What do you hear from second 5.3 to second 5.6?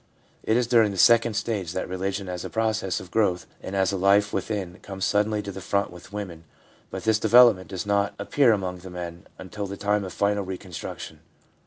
to